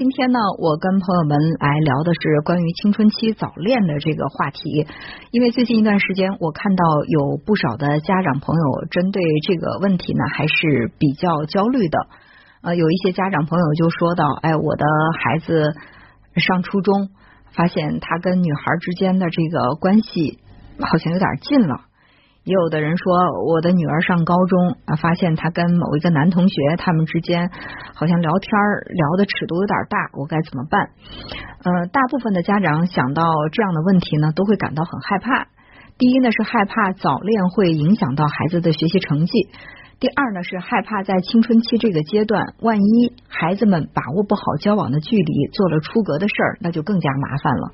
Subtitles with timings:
[0.00, 4.86] 今天呢，我跟朋友们来聊的是关于青春期早恋的这个话题。
[5.30, 11.98] 因为最近一段时间，我看到有不少的家长朋友针对这个问题呢，还是比较焦虑的。
[12.62, 14.86] 呃，有一些家长朋友就说到：“哎，我的
[15.22, 15.74] 孩子
[16.36, 17.10] 上初中，
[17.52, 20.38] 发现他跟女孩之间的这个关系
[20.78, 21.82] 好像有点近了。”
[22.44, 23.12] 也有的人说，
[23.46, 27.50] 我的女儿上高中啊，发现她跟某一个男同学，他们之间
[27.94, 28.50] 好像聊天
[28.88, 30.88] 聊的尺度有点大，我该怎么办？
[31.62, 35.48] 呃，大部分的家长想到这样的问题呢，都会感到很害怕。
[35.98, 39.32] 第一呢，是害怕早恋会影响到孩子的学习成绩。
[40.00, 47.72] 第二呢，是害怕在青春期这个阶段，万一孩子们把握不好交往的距离，做了出格的事儿，那就更加麻烦了。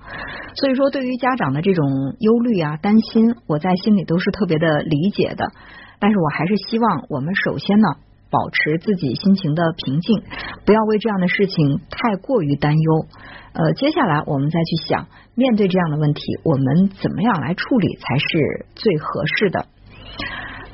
[0.57, 1.87] 所以说，对于家长的这种
[2.19, 5.53] 忧虑啊、担心，我在心里都是特别的理解的。
[6.01, 7.87] 但是我还是希望我们首先呢，
[8.29, 10.25] 保持自己心情的平静，
[10.65, 13.07] 不要为这样的事情太过于担忧。
[13.53, 15.07] 呃，接下来我们再去想，
[15.37, 19.67] 面对这样的问题，我们怎么样来处理才是最合适的。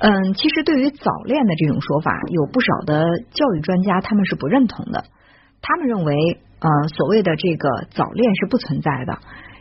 [0.02, 5.04] 嗯，其实对于早恋的这种说法，有不少的教育专家他们是不认同的。
[5.60, 9.20] 他们认为，呃，所谓的这个早恋是不存在的，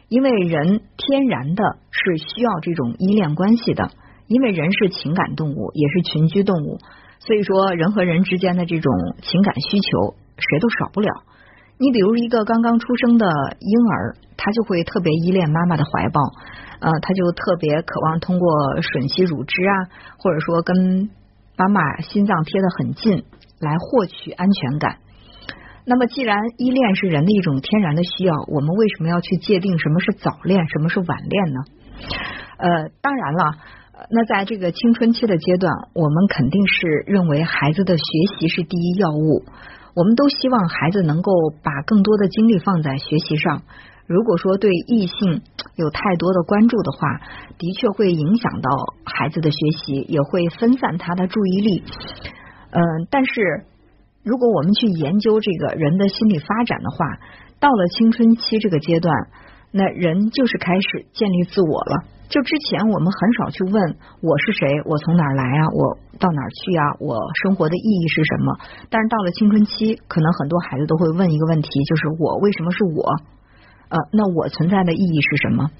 [0.09, 3.91] 因为人天然的是需要这种依恋关系的，
[4.25, 6.79] 因为人是情感动物，也是群居动物，
[7.19, 11.21] 所以说人和人之间的这种情感需求，谁都少不了。
[11.81, 13.25] 你比如一个刚刚出生的
[13.57, 16.21] 婴儿，他就会特别依恋妈妈的怀抱。
[16.79, 18.47] 呃，他就特别渴望通过
[18.81, 19.73] 吮吸乳汁啊，
[20.17, 21.09] 或者说跟
[21.57, 23.25] 妈妈心脏贴得很近
[23.59, 24.97] 来获取安全感。
[25.85, 31.59] 那么，既然依恋是人的一种天然的需要，我们为什么要去界定什么是早恋，什么是晚恋呢？
[32.57, 33.57] 呃，当然了，
[34.09, 38.03] 那在这个青春期的阶段，我们肯定是认为孩子的学
[38.37, 39.45] 习是第一要务，
[39.93, 41.31] 我们都希望孩子能够
[41.63, 43.63] 把更多的精力放在学习上。
[44.07, 45.41] 如果说对异性
[45.75, 47.21] 有太多的关注的话，
[47.57, 48.69] 的确会影响到
[49.05, 51.83] 孩子的学习，也会分散他的注意力。
[52.71, 53.65] 嗯，但是
[54.23, 57.19] 如果我们去研究这个人的心理发展的话，
[57.59, 59.15] 到了青春期这个阶段，
[59.71, 62.03] 那人就是开始建立自我了。
[62.31, 63.75] 就之前我们很少去问
[64.23, 68.55] 我是谁，我从哪儿来啊，我到哪儿去啊，我生活的意义是什么？
[68.89, 73.03] 但是到了青春期，可能很多孩子都会问一个问题，就是我为什么是我？
[73.89, 75.71] 呃，那我存在的意义是什么？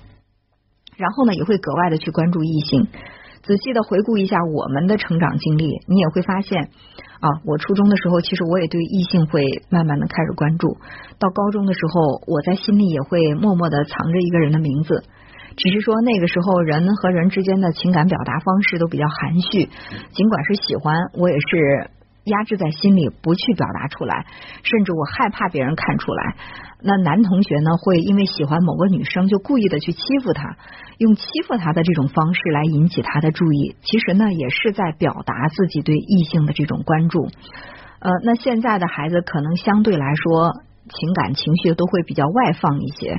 [0.98, 2.90] 然后呢，也会格外的去关注异性。
[3.44, 6.70] 仔细的回顾一下我们的成长经历，你也会发现
[7.22, 10.76] 啊，我初中的时候，其实我也对异性会慢慢的开始关注。
[11.18, 15.06] 到高中的时候，我在心里也会默默的藏着一个人的名字。
[15.58, 19.70] 只是说那个时候人和人之间的情感表达方式都比较含蓄，
[20.12, 21.90] 尽管是喜欢，我也是
[22.26, 24.26] 压制在心里不去表达出来，
[24.64, 26.36] 甚至我害怕别人看出来。
[26.84, 30.58] 那男同学呢，会因为喜欢某个女生，就故意的去欺负她，
[30.98, 33.76] 用欺负她的这种方式来引起她的注意。
[33.84, 37.28] 其实呢，也是在表达自己对异性的这种关注。
[38.00, 40.54] 呃，那现在的孩子可能相对来说，
[40.90, 43.18] 情感情绪都会比较外放一些。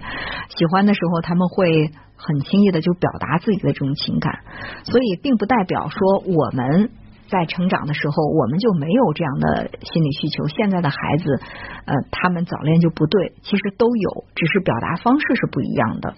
[0.57, 4.41] 喜欢的时候，他们会很轻易的就表达自己的这种情感，
[4.85, 6.91] 所以并不代表说我们。
[7.29, 10.49] 在成长的时候，我们就没有这样的心理需求。
[10.49, 11.41] 现在的孩子，
[11.87, 16.13] 呃，他们早恋就不对，其实都有，只是表达方式是不一样的。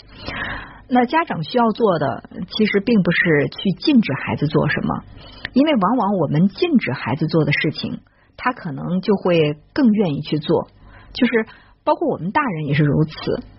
[0.89, 5.05] 那家长需要做的，其实并不是去禁止孩子做什么，
[5.53, 8.01] 因为往往我们禁止孩子做的事情，
[8.37, 10.67] 他可能就会更愿意去做。
[11.15, 11.47] 就是
[11.85, 13.13] 包括我们大人也是如此，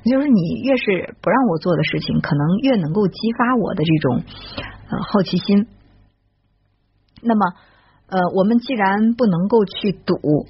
[0.03, 4.23] 就是你越是不让我做的事情，可能越能够激发我的这种
[4.89, 5.67] 呃好奇心。
[7.21, 7.41] 那么，
[8.07, 10.45] 呃，我们既然不能够去赌，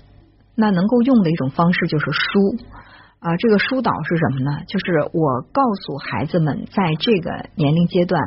[0.55, 2.57] 那能够用的一种方式就是疏
[3.19, 3.37] 啊。
[3.37, 4.63] 这个疏导是什么呢？
[4.67, 8.21] 就是我告诉孩子们，在这个年龄阶段，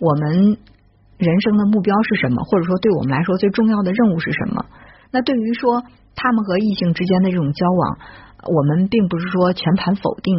[0.00, 0.58] 我们
[1.16, 4.66] 人生的目标是什么，或者说对我们来说最重要的任务是什么？
[5.10, 7.98] 那对于说他们和异性之间的这种交往，
[8.44, 10.38] 我们并不是说全盘否定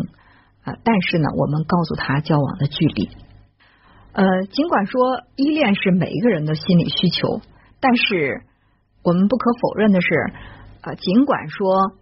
[0.64, 3.10] 啊，但是呢，我们告诉他交往的距离。
[4.12, 7.42] 呃，尽管说依恋是每一个人的心理需求，
[7.80, 8.42] 但是
[9.04, 10.08] 我们不可否认的是，
[10.82, 11.94] 呃，尽管说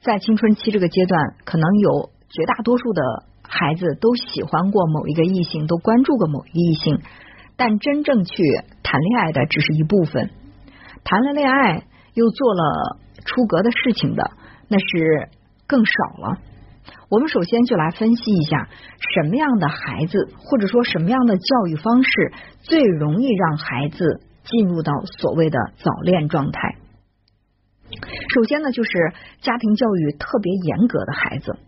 [0.00, 3.02] 在青春期这个阶段，可能有绝大多数的
[3.42, 7.00] 孩子都喜欢过某一个异性，都关注过某一异性，
[7.56, 8.42] 但真正去
[8.82, 10.30] 谈恋爱的只是一部分，
[11.04, 11.84] 谈了恋爱
[12.16, 14.30] 又做了出格的事情的，
[14.68, 15.28] 那是
[15.66, 16.38] 更少了。
[17.10, 18.68] 我们首先就来分析一下，
[19.14, 22.32] 什么样的孩子，或者说什么样的教育方式，
[22.62, 26.76] 最容易让孩子进入到所谓的早恋状态。
[28.34, 28.90] 首先呢，就是
[29.42, 31.58] 家庭教育特别严格的孩子。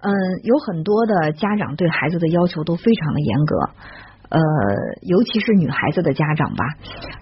[0.00, 0.12] 嗯，
[0.42, 3.56] 有很多的家长对孩子的要求都非常的严格，
[4.32, 4.40] 呃，
[5.02, 6.64] 尤其是女孩子的家长吧，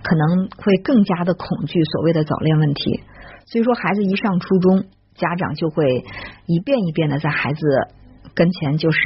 [0.02, 3.02] 可能会更加的恐惧所谓的早恋问题。
[3.46, 4.84] 所以说，孩子一上初中，
[5.16, 6.04] 家长就会
[6.46, 7.60] 一遍一遍的在孩子
[8.34, 9.00] 跟前就是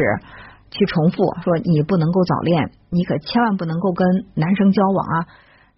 [0.70, 5.26] 去重复说：“你不能够早恋，你可千万不能够跟男生交往啊，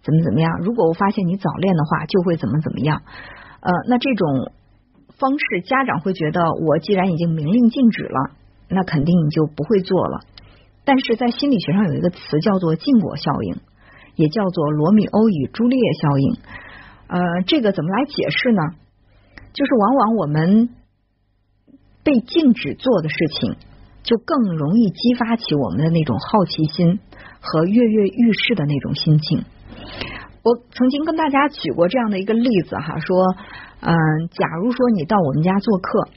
[0.03, 0.59] 怎么怎么样？
[0.63, 3.03] 如果我发现你早恋的话，就会怎么怎么样。”
[3.61, 4.53] 呃，那这种。
[5.19, 8.33] 方式，家长会觉得我既然已经明令禁止了，
[8.69, 10.21] 那肯定你就不会做了。
[10.87, 13.57] 但是在心理学上有一个词叫做禁果效应，
[14.15, 16.37] 也叫做罗密欧与朱丽叶效应。
[17.09, 18.63] 呃，这个怎么来解释呢？
[19.53, 20.71] 就是往往我们
[22.03, 23.57] 被禁止做的事情，
[24.05, 27.01] 就更容易激发起我们的那种好奇心
[27.41, 29.45] 和跃跃欲试的那种心情。
[30.43, 33.37] 我曾经跟大家举过这样的一个例子哈，说。
[33.79, 33.93] 嗯，
[34.31, 36.09] 假如说你到我们家做客，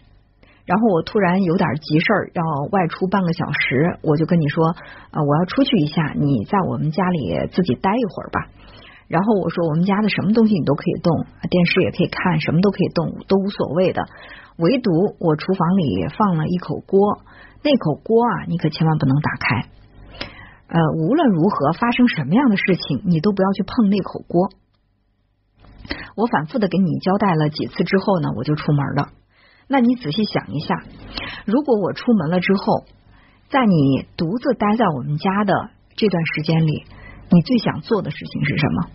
[0.69, 4.75] 然后我突然有点急事儿要外出半个小时，我就跟你说，
[5.10, 8.54] 呃，我要出去一下，你在我们家里自己待一会儿吧。
[9.07, 14.06] 然后我说，我们家的什么东西你都可以动，电视也可以看，什么都可以动，都无所谓的。
[14.57, 17.18] 唯独我厨房里放了一口锅，
[17.63, 19.66] 那口锅啊，你可千万不能打开。
[20.69, 24.51] 呃，无论如何发生什么样的事情，你都不要去碰那口锅。
[26.16, 29.10] 我反复的给你交代了几次之后呢，我就出门了。
[29.71, 30.75] 那你仔细想一下，
[31.45, 32.86] 如果我出门了之后，
[33.51, 36.86] 在你独自待在我们家的这段时间里，
[37.30, 38.89] 你最想做的事情是什么？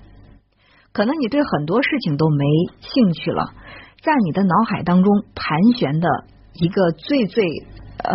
[0.93, 2.44] 可能你对很多事情都没
[2.81, 3.55] 兴趣了，
[4.03, 6.09] 在你的脑海当中盘旋的
[6.55, 7.44] 一个最最
[7.99, 8.12] 呃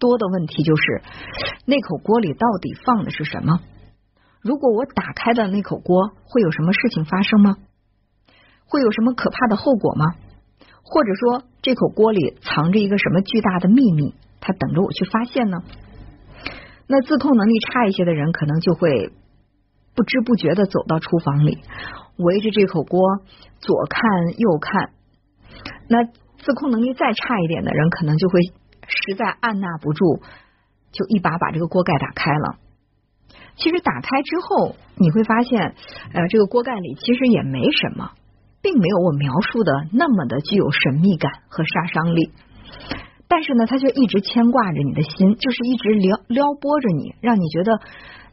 [0.00, 1.02] 多的问题就是，
[1.64, 3.60] 那口锅里到底放的是什么？
[4.42, 7.56] 如果我打开的那口锅，会有什么事情发生吗？
[8.66, 10.06] 会有什么可怕的后果吗？
[10.90, 15.58] 或者说，这口锅里藏着一个什么巨大的秘密，它等着我去发现呢？
[16.86, 19.12] 那自控能力差一些的人，可能就会
[19.94, 21.58] 不知不觉的走到厨房里，
[22.16, 23.00] 围着这口锅
[23.60, 24.90] 左看右看。
[25.88, 28.40] 那自控能力再差一点的人，可能就会
[28.86, 30.22] 实在按捺不住，
[30.92, 32.56] 就一把把这个锅盖打开了。
[33.56, 35.74] 其实打开之后，你会发现，
[36.14, 38.12] 呃，这个锅盖里其实也没什么。
[38.62, 42.32] 并没有我描述的那么的具有神秘感和杀伤力，
[43.28, 47.80] 但是呢，他却一直牵挂着你的心，就是一直撩撩拨着你，让你觉得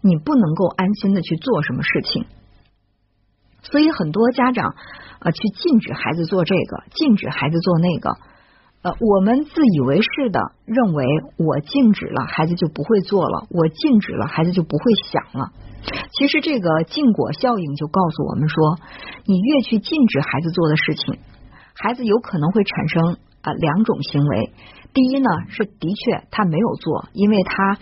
[0.02, 2.26] 你不能够安心的去做什么事情。
[3.62, 4.76] 所以很多家长
[5.20, 8.18] 啊，去禁止孩子做这个，禁止孩子做那个。
[8.86, 11.04] 呃，我们自以为是的认为，
[11.38, 15.50] 我禁止了，孩子就不会做了；我禁止了，孩子就不会想了。
[16.12, 18.78] 其实这个禁果效应就告诉我们说，
[19.26, 21.18] 你越去禁止孩子做的事情，
[21.74, 24.54] 孩子有可能会产生啊两种行为。
[24.94, 27.80] 第一呢，是的确他没有做，因为他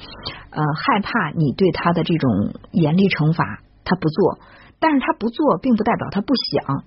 [0.52, 2.32] 呃害怕你对他的这种
[2.72, 4.40] 严厉惩罚，他不做。
[4.80, 6.86] 但是他不做，并不代表他不想。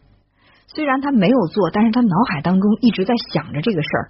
[0.66, 4.08] 虽然他没有做，但是他脑海当中一直在想着这个事儿。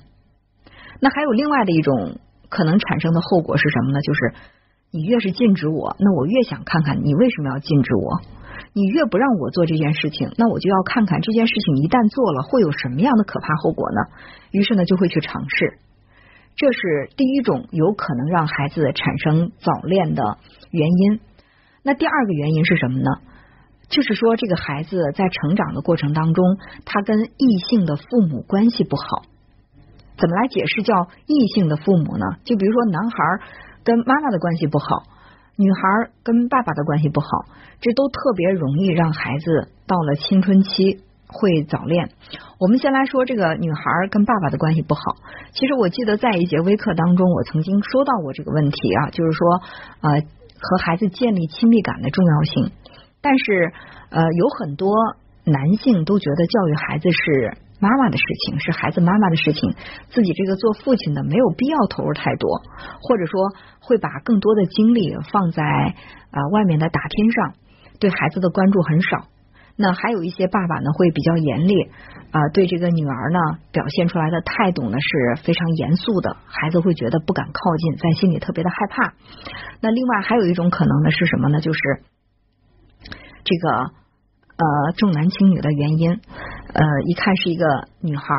[1.00, 2.18] 那还有另外的一种
[2.48, 4.00] 可能产生的后果是什么呢？
[4.00, 4.34] 就是
[4.90, 8.20] 你越是禁止我，那我越想看看你为什么要禁止我。
[8.72, 14.00] 你越不让我做这件事情，那我就要看看这件事情一旦做了会有什么样的可怕后果呢？
[14.50, 15.78] 于是呢，就会去尝试。
[16.56, 20.38] 这是第一种有可能让孩子产生早恋的
[20.70, 21.20] 原因。
[21.82, 23.10] 那第二个原因是什么呢？
[23.88, 29.22] 就是说，这个孩子在成长的过程当中，他跟异性的父母关系不好。
[30.18, 32.24] 怎么来解释叫异性的父母呢？
[32.44, 33.16] 就比如说，男孩
[33.84, 35.04] 跟妈妈的关系不好，
[35.56, 37.28] 女孩跟爸爸的关系不好，
[37.80, 42.10] 这都特别容易让孩子到了青春期会早恋。
[42.58, 45.00] 我们先来说这个女孩跟爸爸的关系不好。
[45.52, 49.60] 其实我记得在一节微课当中，我曾经说到过这个问题啊，就是说
[50.00, 50.10] 呃
[50.58, 52.72] 和孩子建立亲密感的重要性。
[53.26, 53.72] 但是，
[54.10, 54.94] 呃，有很多
[55.42, 59.74] 男性都觉得教育孩子是妈妈的事情，是孩子妈妈的事情，
[60.10, 62.62] 自己这个做父亲的没有必要投入太多，
[63.02, 67.54] 或者说会把更多的精力放在啊外面的打拼上，
[67.98, 69.26] 对孩子的关注很少。
[69.76, 71.74] 那还有一些爸爸呢，会比较严厉
[72.30, 79.14] 啊，对这个女儿呢表现出来的态度呢是非常严肃的，孩子会觉得不敢靠近，在心里特别的害怕。
[79.80, 81.60] 那另外还有一种可能呢是什么呢？
[81.60, 81.80] 就是。
[83.46, 83.70] 这个
[84.58, 87.64] 呃重男轻女的原因，呃，一看是一个
[88.00, 88.34] 女孩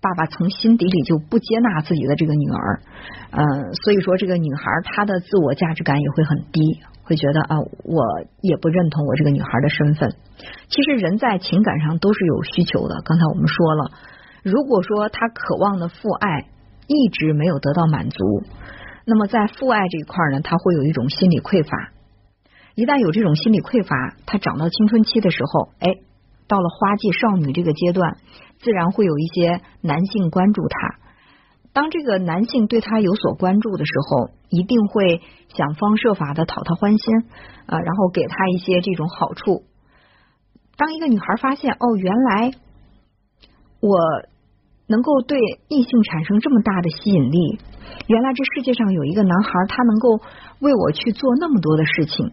[0.00, 2.80] 爸爸从心底里就不接纳自己的这个女儿，
[3.32, 8.02] 嗯，所以说这个女孩她的自我价值感也会很低，会觉得啊，我
[8.40, 10.14] 也不认同我这个女孩的身份。
[10.68, 13.90] 其实人在情感上都是有需求的，刚才我们说了，
[14.42, 16.46] 如果说他渴望的父爱
[16.88, 18.42] 一直没有得到满足，
[19.04, 21.90] 那么在父爱这一块呢，他会有一种心理匮乏。
[22.74, 25.96] 一旦有这种心理匮乏，他长到青春期的时候，哎，
[26.48, 28.16] 到了花季少女这个阶段。
[28.62, 30.98] 自然会有一些男性关注他，
[31.72, 37.24] 当这个男性对他有所关注的时候，一定会想方设法的讨他欢心
[37.66, 39.64] 啊，然后给他一些这种好处。
[40.76, 42.52] 当一个女孩发现哦，原来
[43.80, 43.98] 我
[44.86, 47.58] 能够对异性产生这么大的吸引力，
[48.06, 50.20] 原来这世界上有一个男孩，他能够
[50.60, 52.30] 为我去做那么多的事情，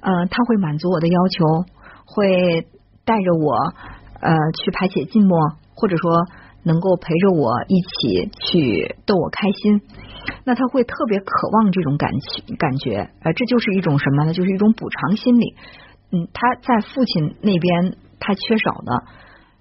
[0.00, 1.64] 呃，他会满足我的要求，
[2.06, 2.66] 会
[3.04, 3.54] 带着我。
[4.22, 6.12] 呃，去排解寂寞，或者说
[6.62, 9.80] 能够陪着我一起去逗我开心，
[10.44, 14.34] 那他会特别渴望这种感情感觉，呃，这就是一种什么呢？
[14.34, 15.56] 就是一种补偿心理。
[16.12, 19.04] 嗯，他在父亲那边他缺少的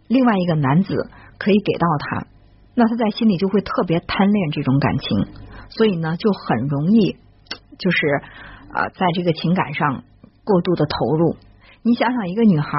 [0.10, 2.28] 另外一个男子可以给到他，
[2.76, 5.26] 那他在心里就会特别贪恋这种感情，
[5.70, 7.16] 所以呢，就很容易
[7.80, 8.08] 就是
[8.76, 10.04] 啊，在这个情感上
[10.50, 11.38] 过度的投入。
[11.84, 12.72] 你想想，一个女孩，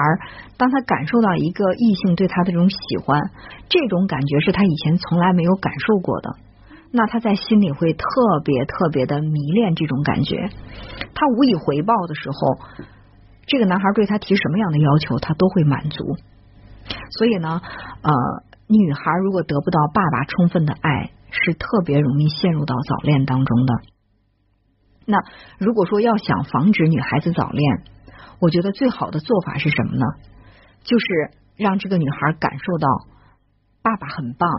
[0.57, 3.31] 当她感受到一个异性对她的这种喜欢，
[3.69, 6.35] 这种感觉是她以前从来没有感受过的，
[6.91, 8.05] 那她在心里会特
[8.43, 10.49] 别特别的迷恋这种感觉。
[11.15, 12.85] 她无以回报的时候，
[13.47, 16.03] 这个男孩对她提什么样的要求，她都会满足。
[17.17, 17.61] 所以呢，
[18.03, 18.11] 呃，
[18.67, 23.73] 女孩如果得不到爸爸充分的爱，是特别容易陷入到早恋当中的。
[25.05, 25.17] 那
[25.57, 27.83] 如果说要想防止女孩子早恋，
[28.39, 30.05] 我觉得最好的做法是什么呢？
[30.83, 31.05] 就是
[31.57, 32.87] 让这个女孩感受到
[33.83, 34.49] 爸爸很棒，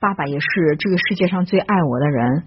[0.00, 2.44] 爸爸也是这个世界上最爱我的人，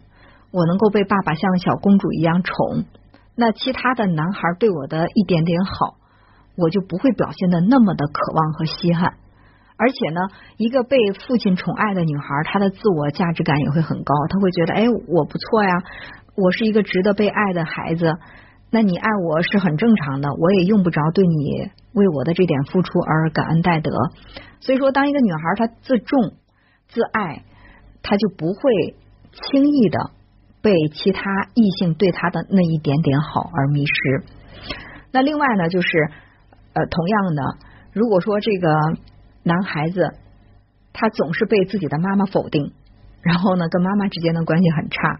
[0.52, 2.86] 我能够被爸爸像小公主一样宠。
[3.36, 5.98] 那其他的男孩对我的一点点好，
[6.58, 9.14] 我就不会表现的那么的渴望和稀罕。
[9.78, 10.22] 而且呢，
[10.56, 15.84] 一个被父亲宠爱的女孩，她的自我价值感也会很高，她会觉得，哎，我不错呀，
[16.36, 18.14] 我是一个值得被爱的孩子。
[18.72, 23.92] 那你爱我是很正常的，我也用不着对你为我的这点付出而感恩戴德。
[24.60, 26.34] 所以说，当一个女孩她自重、
[26.90, 27.44] 自爱，
[28.04, 28.96] 她就不会
[29.32, 30.12] 轻易的
[30.62, 31.22] 被其他
[31.54, 34.24] 异性对她的那一点点好而迷失。
[35.12, 35.88] 那另外呢，就是
[36.74, 37.44] 呃，同样的，
[37.94, 38.76] 如果说这个
[39.44, 40.16] 男孩子
[40.92, 42.74] 他总是被自己的妈妈否定，
[43.22, 45.20] 然后呢，跟妈妈之间的关系很差。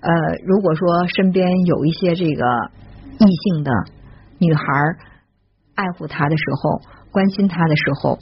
[0.00, 0.12] 呃，
[0.46, 2.44] 如果说身边有一些这个
[3.18, 3.72] 异性的
[4.38, 4.62] 女孩
[5.74, 8.18] 爱护他的时候，关心他的时候，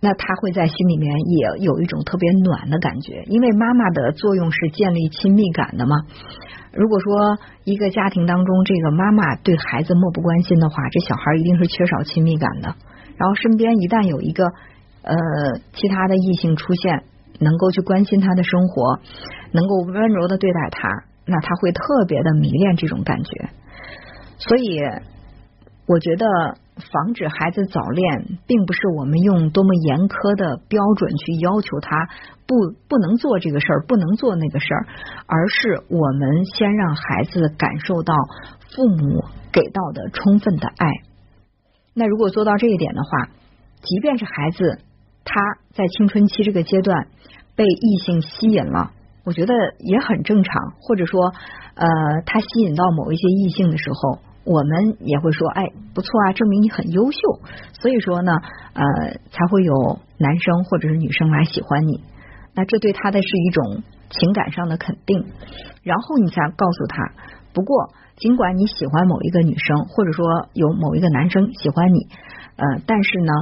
[0.00, 5.96] 那他会在心里面也有一种特别暖的感觉，因为妈妈的作用是建立亲密感的嘛。
[6.72, 12.74] 如果说一个家庭当中这个妈妈对孩子漠不关心的话，这小孩一定是缺少亲密感的。
[13.16, 14.46] 然后身边一旦有一个
[15.02, 15.14] 呃
[15.74, 17.04] 其他的异性出现。
[17.40, 19.00] 能够去关心他的生活，
[19.54, 20.88] 能够温柔的对待他，
[21.24, 23.48] 那他会特别的迷恋这种感觉。
[24.36, 24.80] 所以，
[25.86, 26.26] 我觉得
[26.92, 32.08] 防止孩子早恋，并不是我们用多么严苛的标准去要求他
[32.46, 34.86] 不不能做这个事儿，不能做那个事儿，
[35.26, 38.12] 而是我们先让孩子感受到
[38.74, 40.86] 父母给到的充分的爱。
[41.94, 43.30] 那如果做到这一点的话，
[43.80, 44.80] 即便是孩子。
[45.26, 45.40] 他
[45.72, 47.06] 在青春期这个阶段
[47.56, 48.90] 被异性吸引了，
[49.24, 50.72] 我觉得也很正常。
[50.80, 51.32] 或者说，
[51.74, 51.88] 呃，
[52.26, 57.18] 他吸引到某一些异性的时候，我们也会说，哎，不错啊，证明你很优秀。
[57.80, 58.32] 所以说呢，
[58.74, 58.84] 呃，
[59.30, 62.04] 才会有男生或者是女生来喜欢你。
[62.54, 65.24] 那这对他的是一种情感上的肯定。
[65.82, 67.12] 然后你才告诉他，
[67.52, 72.08] 不过尽管你喜欢某一个女生，或者说有某一个男生喜欢你，
[72.56, 73.32] 呃，但是呢。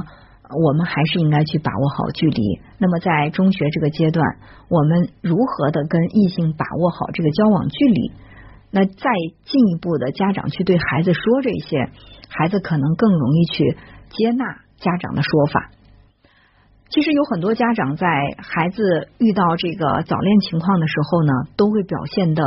[0.53, 2.59] 我们还是应该去把握好距离。
[2.77, 4.37] 那么在中学这个阶段，
[4.69, 8.11] 我们如何的跟异性把握好这个交往距离？
[8.71, 9.11] 那再
[9.45, 11.89] 进一步的，家长去对孩子说这些，
[12.29, 13.77] 孩子可能更容易去
[14.09, 14.45] 接纳
[14.77, 15.69] 家长的说法。
[16.89, 18.07] 其实有很多家长在
[18.37, 22.43] 孩子遇到这个早恋情况的时候呢，都会表现的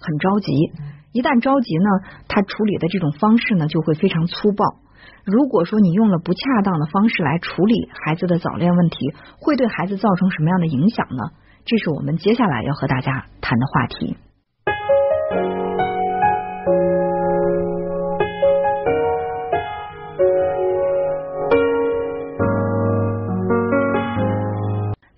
[0.00, 0.52] 很着急。
[1.12, 1.88] 一旦着急呢，
[2.28, 4.64] 他处理的这种方式呢，就会非常粗暴。
[5.24, 11.30] 如果说你用了不恰当的方式来处理孩子的早恋问题，会对孩子造成什么样的影响呢？
[11.64, 14.16] 这是我们接下来要和大家谈的话题。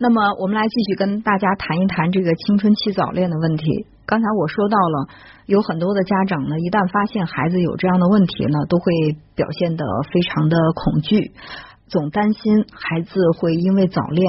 [0.00, 3.87] 那么我们来继续跟大家谈一谈这个青春期早恋的问题。
[4.08, 5.08] 刚才我说到了，
[5.44, 11.36] 有很多的家长呢，一旦发现孩子有这样的问题呢，都会表现得非常的恐惧，
[11.88, 14.24] 总担心孩子会因为早恋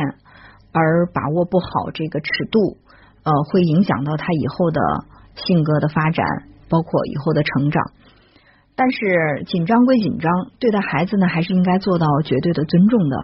[0.73, 2.75] 而把握不好这个尺度，
[3.23, 4.81] 呃，会影响到他以后的
[5.35, 6.27] 性格的发展，
[6.67, 7.81] 包括以后的成长。
[8.75, 13.15] 但是紧张归紧张，对待孩子呢，还是应该做到绝对的尊重的。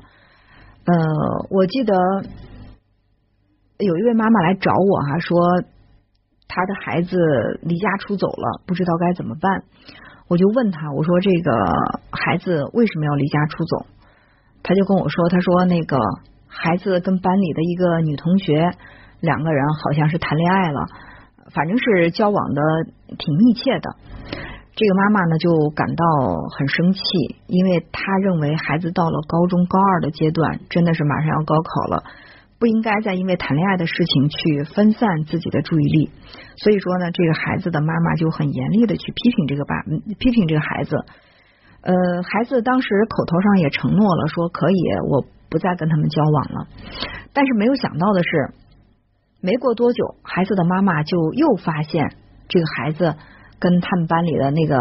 [0.87, 0.95] 呃，
[1.49, 1.93] 我记得
[3.77, 5.35] 有一位妈妈来找我哈，说
[6.47, 7.17] 他的孩子
[7.61, 9.63] 离家出走了，不知道该怎么办。
[10.27, 11.51] 我就问他，我说这个
[12.11, 13.85] 孩子为什么要离家出走？
[14.63, 15.99] 他就跟我说，他说那个
[16.47, 18.71] 孩子跟班里的一个女同学
[19.19, 20.87] 两个人好像是谈恋爱了，
[21.53, 22.61] 反正是交往的
[23.17, 23.95] 挺密切的。
[24.75, 26.03] 这个妈妈呢就感到
[26.57, 27.01] 很生气，
[27.47, 32.03] 因为她认为孩子到了高中高二的阶段，真的是马上要高考了，
[32.65, 36.09] 不应该再因为谈恋爱的事情去分散自己的注意力。
[36.57, 39.83] 所以说呢，这个孩子的妈妈就很严厉的去批评这个爸，
[40.17, 40.95] 批评这个孩子。
[41.81, 41.93] 呃，
[42.23, 44.81] 孩子当时口头上也承诺了，说可以，
[45.11, 46.67] 我不再跟他们交往了。
[47.33, 48.55] 但是没有想到的是，
[49.41, 52.15] 没过多久，孩子的妈妈就又发现
[52.49, 53.15] 这个孩子。
[53.57, 54.77] 跟他们班里的那个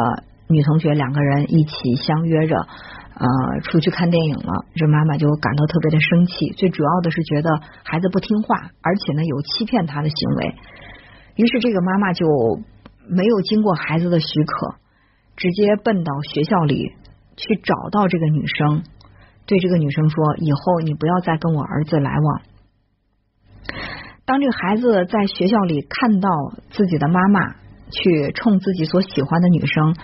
[0.48, 2.66] 女同学两个人一起相约着，
[3.16, 4.66] 呃，出去看电影了。
[4.74, 10.54] 这妈妈就感到特别的生气，最主要的是觉得孩子不听话，而且呢有欺骗他的行为。
[11.36, 12.26] 于是这个妈妈就
[13.08, 14.74] 没有经过孩子的许可，
[15.36, 16.92] 直接奔到学校里
[17.36, 18.82] 去找到这个女生，
[19.46, 22.42] 对这个女生说：“以后你不要再跟我儿子来往。”
[24.26, 26.28] 当这个孩子在学校里看到
[26.70, 27.56] 自己的妈妈。
[27.90, 29.94] 去冲自己所喜欢的女生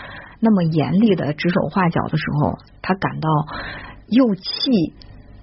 [0.40, 3.28] 那么严厉的指手画脚的时候，他感到
[4.08, 4.42] 又气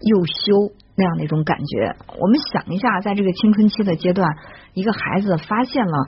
[0.01, 1.95] 又羞那样的一种感觉。
[2.19, 4.27] 我们想一下，在这个青春期的阶段，
[4.73, 6.07] 一个孩子发现了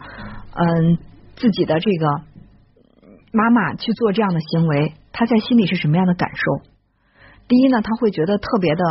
[0.53, 0.98] 嗯
[1.36, 2.22] 自己的这个
[3.31, 6.69] 妈妈去做这样的行为，他在心里是什么样的感受？
[7.48, 8.84] 第一呢，他会觉得特别的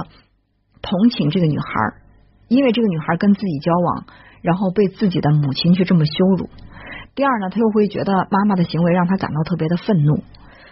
[0.80, 1.66] 同情这个女孩，
[2.46, 4.04] 因为这个女孩跟自己交往，
[4.42, 6.48] 然后被自己的母亲却这么羞辱。
[7.18, 10.22] 第二呢，他又会觉得妈妈的行为让他感到特别的愤怒，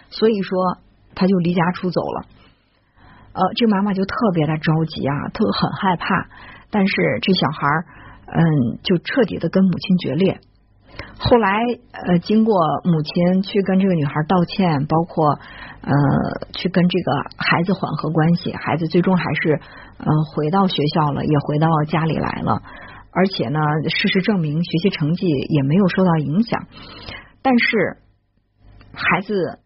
[0.09, 0.77] 所以说
[1.13, 2.23] 他就离家出走了。
[3.33, 6.29] 呃，这妈妈就特别的着急啊，特很害怕。
[6.71, 7.85] 但是这小孩儿
[8.27, 10.39] 嗯，就彻底的跟母亲决裂。
[11.19, 11.59] 后来
[11.91, 12.55] 呃，经过
[12.85, 15.37] 母亲去跟这个女孩道歉，包括
[15.81, 15.91] 呃
[16.53, 19.59] 去跟这个孩子缓和关系，孩子最终还是
[19.97, 22.61] 呃回到学校了，也回到家里来了。
[23.11, 26.67] 而且呢，事实证明学习成绩也没有受到影响，
[27.41, 27.97] 但是
[28.93, 29.59] 孩子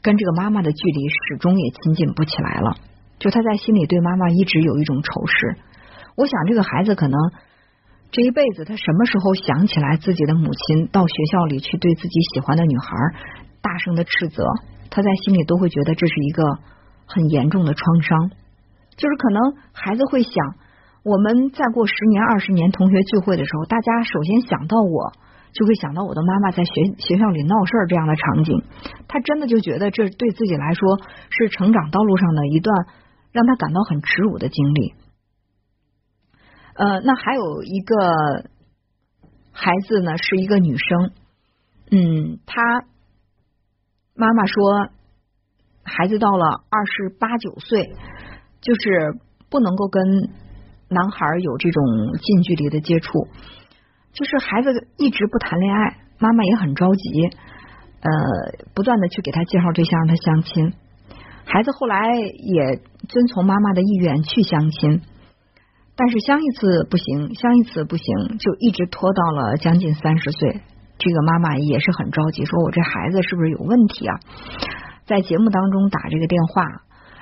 [0.00, 2.76] 跟这个妈妈的距离始终也亲近不起来了。
[3.18, 5.56] 就他在心里对妈妈一直有一种仇视。
[6.16, 7.18] 我想这个孩子可能
[8.12, 12.96] 这一辈子，他什么时候想起来自己的母亲到学校里去对自己喜欢的女孩
[13.60, 14.44] 大声的斥责，
[14.90, 16.44] 他在心里都会觉得这是一个
[17.06, 18.30] 很严重的创伤。
[18.96, 20.32] 就是可能孩子会想。
[21.08, 25.12] 我们再过十年、二十年，同学聚会的时候，大家首先想到我，
[25.52, 28.62] 就会想到我的妈妈在学学校里闹事儿这样的场景。
[29.08, 32.86] 他真的就觉得这对自己来说是成长道路上的一段
[33.32, 34.92] 让他感到很耻辱的经历。
[36.74, 38.50] 呃，那还有一个
[39.50, 41.10] 孩子呢，是一个女生。
[41.90, 42.84] 嗯，她
[44.14, 44.90] 妈妈说，
[45.84, 47.94] 孩子到了二十八九岁，
[48.60, 49.18] 就是
[49.48, 50.04] 不能够跟。
[50.90, 51.84] 男孩有这种
[52.22, 53.28] 近距离的接触，
[54.14, 57.28] 就是孩子一直不谈恋爱，妈妈也很着急，
[58.00, 58.10] 呃，
[58.74, 60.72] 不断的去给他介绍对象，让他相亲。
[61.44, 65.02] 孩子后来也遵从妈妈的意愿去相亲，
[65.94, 70.62] 但是相一次不行，相一次不行，就一直拖到了将近三十岁。
[70.98, 74.18] 这个妈妈也是很着急，说我这孩子是不是有问题啊？
[75.04, 76.64] 在节目当中打这个电话，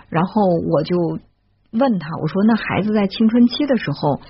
[0.09, 1.19] 然后我就。
[1.79, 4.21] 问他，我说那孩子在青春期的时候，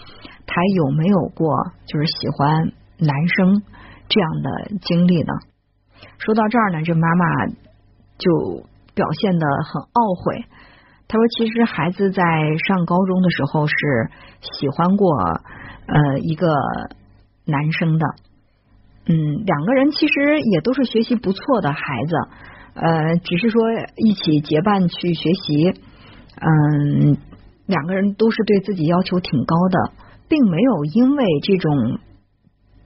[0.46, 3.62] 他有没有过就是喜欢男生
[4.08, 5.32] 这样的经历呢？
[6.18, 7.46] 说到这儿呢，这妈妈
[8.18, 10.44] 就表现的很懊悔。
[11.08, 12.22] 他说，其实孩子在
[12.66, 13.74] 上高中的时候是
[14.40, 15.16] 喜欢过
[15.86, 16.48] 呃一个
[17.44, 18.06] 男生的，
[19.06, 22.16] 嗯，两个人其实也都是学习不错的孩子，
[22.74, 23.60] 呃，只是说
[23.96, 25.80] 一起结伴去学习，
[26.40, 27.16] 嗯。
[27.66, 29.92] 两个人都是对自己要求挺高的，
[30.28, 31.98] 并没有因为这种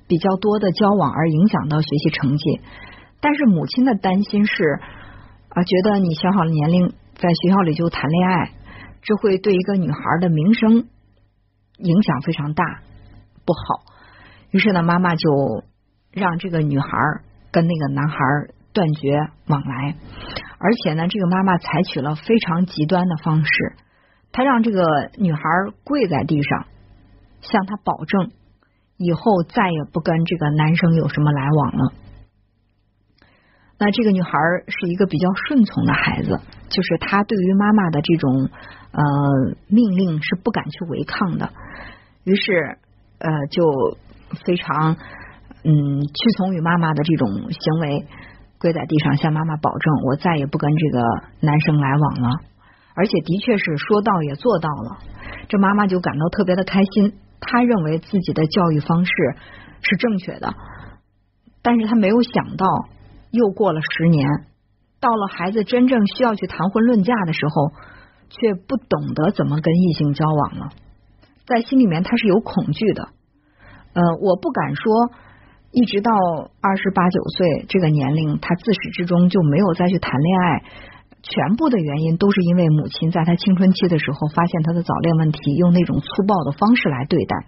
[0.08, 2.60] 比较多的交往而影响到学习成绩。
[3.20, 4.80] 但是母亲的担心是
[5.50, 8.52] 啊，觉得你小小的年龄在学校里就谈恋爱，
[9.02, 10.86] 这会对一个女孩的名声
[11.76, 12.64] 影响非常大，
[13.44, 13.92] 不好。
[14.50, 15.64] 于是呢，妈妈就
[16.12, 16.88] 让这个女孩
[17.50, 18.16] 跟那个男孩
[18.72, 19.12] 断绝
[19.46, 19.96] 往来，
[20.58, 23.76] 而且呢，这个妈妈采取了非常极端的方式，
[24.32, 25.42] 他让这个女孩
[25.84, 26.66] 跪在地上，
[27.40, 28.30] 向他保证
[28.96, 31.92] 以后再也不跟这个男生有什么来往了。
[33.78, 34.30] 那这个女孩
[34.68, 36.38] 是一个比较顺从的孩子，
[36.68, 38.50] 就是她对于妈妈的这种
[38.92, 39.02] 呃
[39.68, 41.50] 命令是不敢去违抗的，
[42.24, 42.76] 于是
[43.18, 43.96] 呃就
[44.44, 44.96] 非常
[45.64, 48.06] 嗯屈从于妈妈的这种行为，
[48.58, 51.02] 跪在地上向妈妈保证，我再也不跟这个
[51.40, 52.28] 男生来往了，
[52.94, 54.98] 而且的确是说到也做到了，
[55.48, 59.12] 这妈妈就感到特别的开心，她认为自己的教育方式
[59.82, 60.54] 是正确的，
[61.62, 62.66] 但是她没有想到。
[63.32, 64.28] 又过了十年，
[64.98, 67.70] 到了孩子真正需要去谈婚论嫁的时候，
[68.28, 70.70] 却不懂得怎么跟异性交往了，
[71.46, 73.10] 在心里面他是有恐惧的。
[73.92, 75.12] 呃，我不敢说，
[75.70, 76.10] 一直到
[76.60, 80.64] 二十八九岁这个年龄，他自始至终就没有再去谈恋爱，
[81.22, 87.46] 全部的原因都是因为母亲在他青春期的时候发现他的早恋问题，用那种粗暴的方式来对待。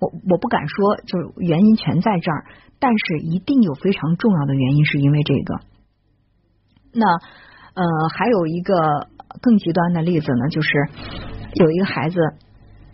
[0.00, 2.44] 我我不敢说，就是原因全在这儿。
[2.78, 5.60] 但是一定有非常重要的原因，是因为这个。
[6.92, 7.06] 那
[7.74, 9.06] 呃，还有一个
[9.40, 10.68] 更极端的例子呢，就是
[11.54, 12.18] 有一个孩子，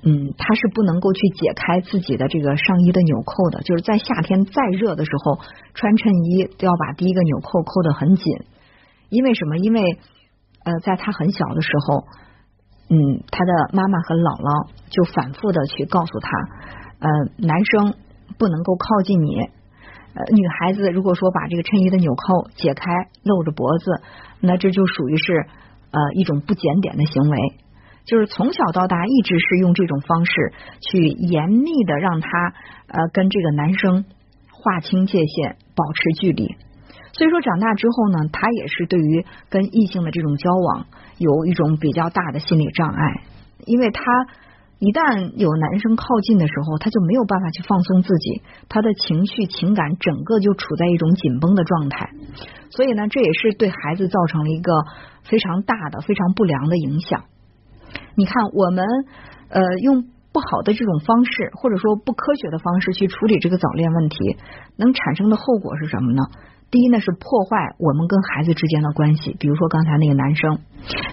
[0.02, 5.40] 嗯，他是不能够去解开自己的这个上衣的纽扣的，就是在夏天再热的时候，
[5.72, 8.24] 穿衬衣都要把第一个纽扣扣得很紧。
[9.08, 9.56] 因为什么？
[9.58, 9.80] 因为
[10.64, 12.04] 呃，在他很小的时候，
[12.90, 16.30] 嗯，他的妈妈和姥姥就反复的去告诉他，
[16.98, 17.94] 呃，男生
[18.38, 19.40] 不能够靠近你。
[20.14, 22.90] 呃，女孩子如果说把这个衬衣的纽扣解开，
[23.22, 24.02] 露着脖子，
[24.40, 25.46] 那这就属于是
[25.90, 27.38] 呃一种不检点的行为。
[28.04, 30.32] 就是从小到大一直是用这种方式
[30.80, 32.28] 去严密的让他
[32.88, 34.06] 呃跟这个男生
[34.50, 36.56] 划清界限，保持距离。
[37.18, 40.86] 所以说长大之后呢，他也是对于跟异性的这种交往
[41.18, 43.22] 有一种比较大的心理障碍，
[43.66, 44.02] 因为他。
[44.80, 52.10] 一旦有男生靠近的时候，他就没有办法去放松自己，他的情绪情感整个就处在一种紧绷的状态，
[52.70, 54.70] 所以呢，这也是对孩子造成了一个
[55.24, 57.24] 非常大的、非常不良的影响。
[58.14, 58.86] 你看，我们
[59.48, 64.36] 呃用不好的这种方式，或者说不科学的方式去处理这个早恋问题，
[64.76, 66.22] 能产生的后果是什么呢？
[66.70, 70.60] 第一呢是破坏我们跟孩子之间的关系，比如说刚才那个男生；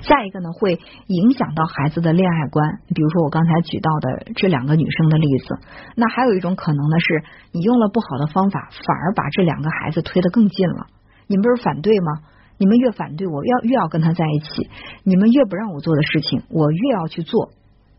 [0.03, 5.57] 再一个呢会影响到孩子的恋爱观，比如说我刚才举到的这两个女生的例子。
[5.95, 10.87] 那还有一种可能呢，是你用了不好的方法，反而把这两个孩子推得更近了。
[11.27, 12.27] 你们不是反对吗？
[12.57, 14.69] 你们越反对，我要越要跟他在一起；
[15.03, 17.51] 你们越不让我做的事情，我越要去做。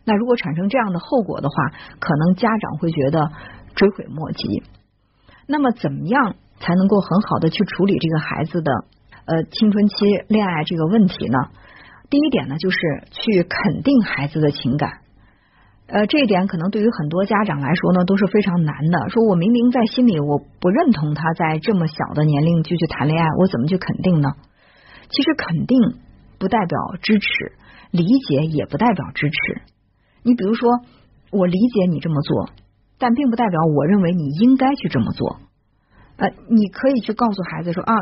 [0.05, 1.55] 那如果产生这样的后果的话，
[2.01, 3.31] 可能家长会觉得
[3.75, 4.63] 追悔莫及。
[5.49, 6.37] 那么怎么样？
[6.61, 8.73] 才能够很好的去处理这个孩子的
[9.27, 9.95] 呃青春期
[10.29, 11.39] 恋爱这个问题呢？
[12.09, 12.79] 第一点呢，就是
[13.11, 15.01] 去肯定孩子的情感。
[15.89, 19.09] 呃，这一点可能对于很多家长来说呢，都是非常难的。
[19.11, 24.31] 说我明明在心里我不认同他在这么小的年龄就去谈恋爱，我怎么去肯定呢？
[25.09, 25.79] 其实肯定
[26.39, 27.53] 不代表支持，
[27.93, 29.63] 理解也不代表支持。
[30.25, 30.69] 你比如说，
[31.31, 32.51] 我理解你这么做，
[32.99, 35.39] 但并不代表我认为你应该去这么做。
[36.17, 37.95] 呃，你可以去告诉孩子说啊，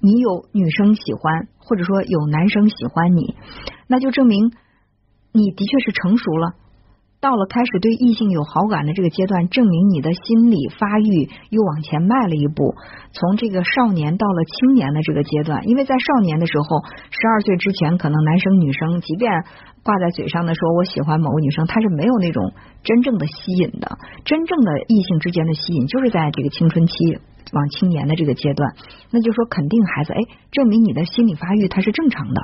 [0.00, 3.34] 你有女生喜欢，或者说有男生喜欢你，
[3.88, 4.52] 那就证明
[5.32, 6.52] 你的确是成熟了，
[7.20, 12.74] 到了开始对异性有好感的这个阶段，证明你的心理发育又往前迈了一步，
[13.10, 19.32] 从这个少年到了青年的这个阶段，因为在少年的时候，十二岁之前，可能男生女生即便
[19.82, 22.52] 挂在嘴上的说我喜欢某个女生，他是没有那种
[22.84, 27.18] 真正的吸引的，真正的异性之间的吸引，就是在这个青春期。
[27.52, 28.74] 往青年的这个阶段，
[29.10, 32.42] 那就说肯定孩子，哎，证明你的心理发育它是正常的，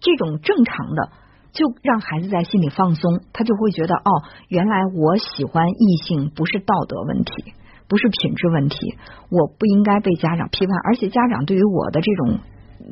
[0.00, 1.10] 这种正常的
[1.52, 4.10] 就让孩子在心里放松，他就会觉得哦，
[4.48, 7.54] 原来我喜欢异性不是道德问题，
[7.88, 8.96] 不是品质问题，
[9.30, 12.38] 我不应该被家长批判，而且家长对于我的这种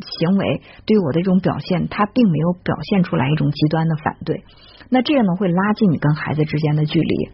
[0.01, 4.45] 行为，对于我的这种表现，他并没有表现出来一种极端的反对，
[4.89, 7.31] 那这样呢会拉近你跟孩子之间的距离。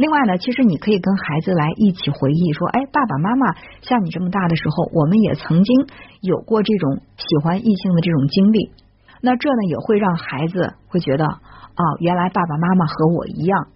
[0.00, 5.86] 另外呢，其实你可以跟孩子来一起回忆说，哎，爸爸妈妈像你这么大的时候，我们也曾经
[6.22, 8.72] 有过这种喜欢异性的这种经历。
[9.20, 13.66] 那这呢也会让孩子会觉得，哦，原来爸爸妈妈和我一样，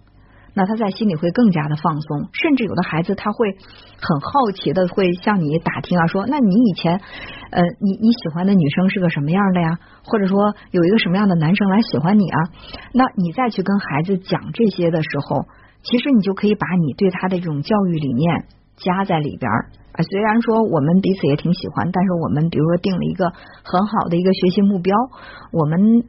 [0.55, 3.51] 那他在心里会更加的放松，甚至有的孩子他会
[4.01, 7.01] 很好奇的会向你打听啊，说那你以前
[7.51, 9.77] 呃你你喜欢的女生是个什么样的呀？
[10.03, 12.39] 或者说有一个什么样的男生来喜欢你啊？
[12.93, 15.45] 那你再去跟孩子讲这些的时候，
[15.85, 18.45] 其实你就可以把你对他的这种教育理念
[18.75, 19.45] 加在里边
[19.93, 20.01] 啊。
[20.01, 23.29] 虽然说我们彼此也挺喜欢，但是我们比如说定了一个
[23.63, 24.97] 很好的一个学习目标，
[25.53, 26.03] 我们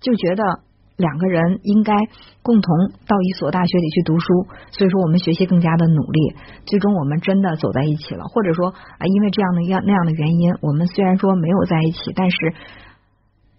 [0.00, 0.60] 就觉得。
[0.96, 1.92] 两个人应该
[2.40, 2.70] 共同
[3.08, 8.22] 到一所大学里去读书，所以说我们学习更加的努力，最终我们真的走在一起了。
[8.22, 12.36] 或者说啊，因为这样的样那样的原因，我们虽然说没有在一起，但是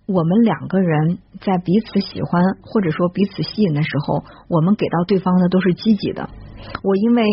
[0.08, 6.30] 我们两个人在彼此喜欢或者说彼此吸引的时候，我们给到对方的都是积极的。
[6.84, 7.24] 我因为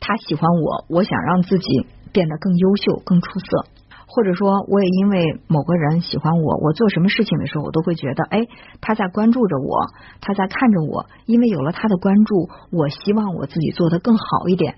[0.00, 3.66] 他喜欢我，我想让自己变得更优秀、更出色。
[4.10, 8.40] 或者说，我也因为某个人喜欢我，我做什么事情的时候，我都会觉得，哎，
[8.80, 9.84] 他在关注着我，
[10.22, 11.04] 他在看着我。
[11.26, 14.76] 因为有了他的关注，我希望我自己做的更好一点。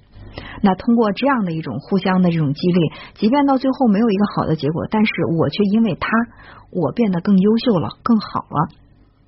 [0.63, 6.09] 那通过这样的一种互相的这种激励，即便到最后没有一个好的结果，但是我却因为他，
[6.71, 8.69] 我变得更优秀了，更好了。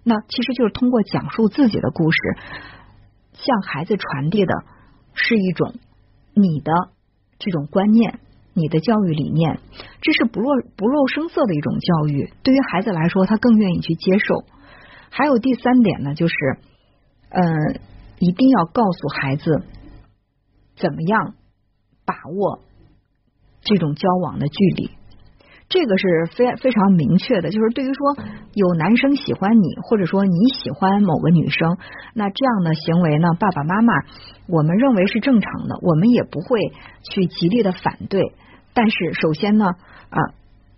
[0.04, 2.18] 那其实就是通过讲述自己的故事，
[3.32, 4.54] 向孩子传递的
[5.14, 5.74] 是一种
[6.34, 6.72] 你的
[7.38, 8.20] 这种观念。
[8.54, 9.60] 你的教育理念，
[10.02, 14.44] 这是不露不露声色的一种教育，对于孩子来说，他更愿意去接受。
[15.08, 16.34] 还有第三点呢，就是，
[17.30, 17.80] 嗯，
[18.18, 19.64] 一定要告诉孩子
[20.76, 21.34] 怎么样
[22.04, 22.60] 把握
[23.62, 24.90] 这种交往的距离。
[25.68, 28.16] 这个是非非常明确的，就是对于说
[28.52, 31.78] 有男生喜欢你，或者说你喜欢某个女生，
[32.12, 33.94] 那这样的行为呢，爸爸妈妈
[34.48, 36.60] 我们认为是正常的，我们也不会
[37.10, 38.34] 去极力的反对。
[38.74, 39.64] 但是首先呢，
[40.10, 40.18] 啊，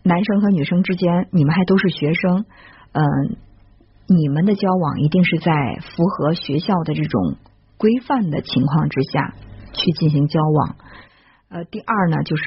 [0.05, 2.45] 男生和女生之间，你们还都是学生，
[2.93, 3.03] 嗯，
[4.07, 7.37] 你们的交往一定是在符合学校的这种
[7.79, 9.35] 规范的情况之下
[9.75, 10.77] 去进行交往。
[11.51, 12.43] 呃，第二呢，就是。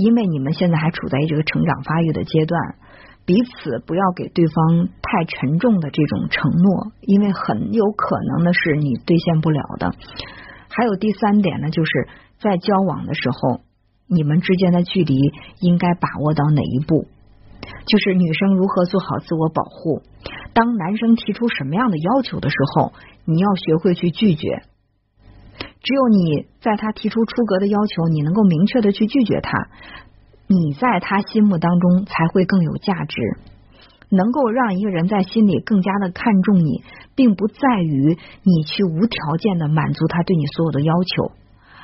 [0.00, 2.76] 因为你们现在还处在这个成长发育的阶段，
[3.26, 9.90] 彼此不要给对方太沉重的这种承诺，因为很有可能的是你兑现不了的。
[10.68, 11.90] 还有第三点呢，就是
[12.38, 13.62] 在交往的时候，
[14.06, 15.16] 你们之间的距离
[15.58, 17.08] 应该把握到哪一步？
[17.88, 20.02] 就是女生如何做好自我保护，
[20.52, 22.92] 当男生提出什么样的要求的时候，
[23.24, 24.62] 你要学会去拒绝。
[25.80, 29.68] 只有你在他提出出格的要求，你能够明确的去拒绝他，
[30.46, 33.16] 你在他心目当中才会更有价值。
[34.10, 36.82] 能够让一个人在心里更加的看重你，
[37.14, 41.32] 并不在于你去无条件的满足他对你所有的要求，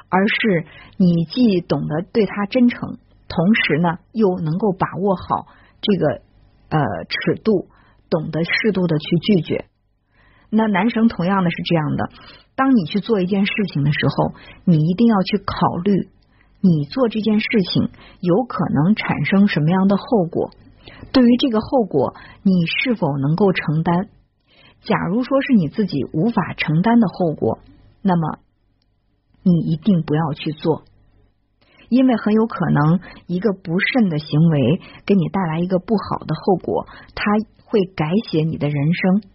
[0.08, 0.64] 而是
[0.96, 2.96] 你既懂得对他真诚，
[3.28, 5.48] 同时呢又能够把握好
[5.82, 6.22] 这个
[6.70, 6.80] 呃
[7.10, 7.68] 尺度，
[8.08, 9.66] 懂得适度的去拒绝。
[10.54, 12.08] 那男生同样的是这样的。
[12.56, 16.08] 当你去做一件事情的时候，你一定要去考虑，
[16.60, 17.90] 你做这件事情
[18.20, 20.50] 有可能产生什么样的后果。
[21.12, 24.08] 对于这个后果，你是否能够承担？
[24.82, 27.58] 假如说是你自己无法承担的后果，
[28.02, 28.38] 那么
[29.42, 30.82] 你一定不要去做，
[31.88, 37.24] 因为很有可能一个不慎的行为给你带来一个不好的后果，它
[37.64, 39.30] 会改写你的人生。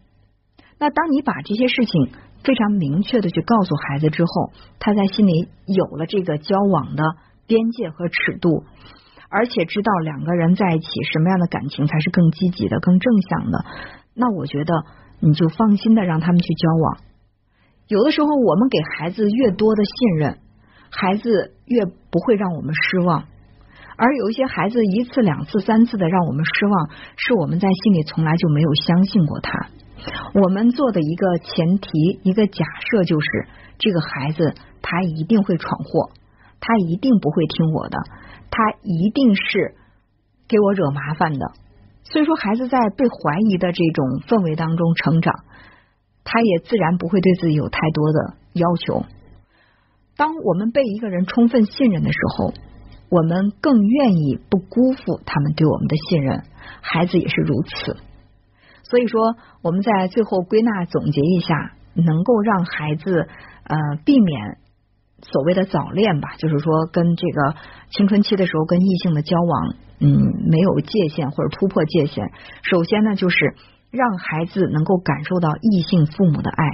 [0.79, 2.09] 那当你把这些事情，
[2.41, 7.03] 非常明确的去告诉孩子之后，他在心里有了这个交往的
[7.45, 8.63] 边界和尺度，
[9.29, 13.65] 而且知道两个人在一起什么样的感情才是更积极的、更正向的。
[14.15, 14.73] 那我觉得
[15.19, 16.97] 你就放心的让他们去交往。
[17.89, 20.37] 有的时候我们给孩子越多的信任，
[20.89, 23.23] 孩子越不会让我们失望；
[23.97, 29.51] 而有一些孩子一次、两次、三次的让我们失望，是我们在心里从来就没有相信过他。
[30.33, 36.11] 我们做的一个前提，一个假设就是，这个孩子他一定会闯祸，
[36.59, 37.97] 他一定不会听我的，
[38.49, 39.75] 他一定是
[40.47, 41.51] 给我惹麻烦的。
[42.03, 45.33] 所以说，孩子在被怀疑的这种氛围当中成长，
[46.23, 49.03] 他也自然不会对自己有太多的要求。
[50.15, 52.53] 当我们被一个人充分信任的时候，
[53.09, 56.43] 我们更愿意不辜负他们对我们的信任，
[56.81, 57.97] 孩子也是如此。
[58.89, 63.27] 所以说，我们在最后归纳总结一下，能够让孩子
[63.63, 64.57] 呃避免
[65.21, 67.55] 所谓的早恋吧，就是说跟这个
[67.91, 70.09] 青春期的时候跟异性的交往，嗯，
[70.49, 72.31] 没有界限或者突破界限。
[72.63, 73.35] 首先呢，就是
[73.91, 76.65] 让孩子能够感受到异性父母的爱，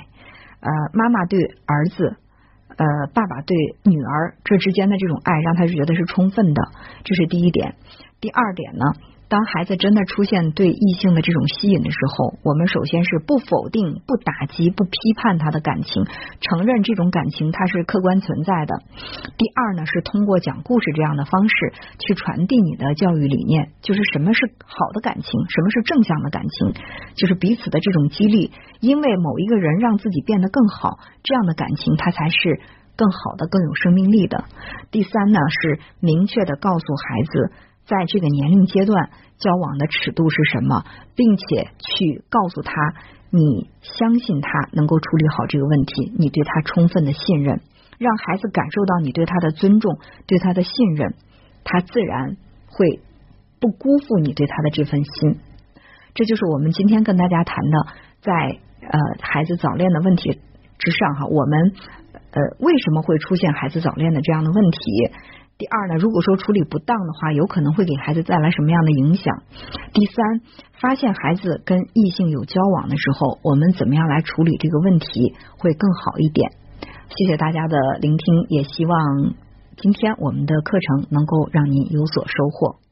[0.61, 2.15] 呃，妈妈对儿子，
[2.69, 6.61] 呃，爸爸对女儿这之间的这种爱，让他觉得是充分的，
[7.03, 7.75] 这是第一点。
[8.21, 8.85] 第二点呢，
[9.27, 16.05] 当孩子真的出现对异性的这种吸引的时候，我们首先是不否定、不打击、不批判他的感情，
[16.41, 18.83] 承认这种感情它是客观存在的。
[19.37, 26.73] 第二呢，是通过讲故事这样的方式去传递你的教育理念，就是什么是好的感情，什么是正向的感情，
[27.15, 28.51] 就是彼此的这种激励。
[28.79, 32.61] 因为某一个人让自己变得更好，这样的感情它才是
[32.95, 34.45] 更好的、更有生命力的。
[34.91, 37.51] 第三呢，是明确的告诉孩子。
[37.85, 40.83] 在这个年龄阶段，交往的尺度是什么，
[41.15, 42.73] 并且去告诉他，
[43.29, 47.61] 你相信他能够处理好这个问题，你对他充分的信任，
[47.99, 51.13] 让孩子感受到你对他的尊重，对他的信任，
[51.63, 53.01] 他自然会
[53.59, 55.39] 不辜负你对他的这份心。
[56.15, 57.87] 这就是我们今天跟大家谈的，
[58.21, 58.31] 在
[58.81, 60.39] 呃孩子早恋的问题
[60.79, 61.73] 之上哈，我们
[62.31, 64.79] 呃为什么会出现孩子早恋的这样的问题？
[65.57, 69.41] 第二呢，如果说处理不当的话，有可能会给孩子带来什么样的影响？
[69.93, 70.41] 第三，
[70.81, 76.51] 发现孩子跟异性有交往的时候，我们怎么样来处理这个问题会更好一点？
[77.15, 79.33] 谢谢大家的聆听，也希望
[79.77, 82.84] 今天我们的课程能够让您有所收获。